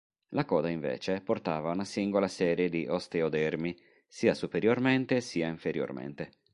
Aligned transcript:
La 0.29 0.45
coda, 0.47 0.67
invece, 0.67 1.21
portava 1.21 1.69
una 1.69 1.83
singola 1.85 2.27
serie 2.27 2.69
di 2.69 2.87
osteodermi 2.87 3.77
sia 4.07 4.33
superiormente, 4.33 5.21
sia 5.21 5.47
inferiormente. 5.47 6.31